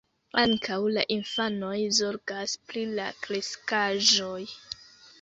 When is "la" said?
0.95-1.03, 2.97-3.09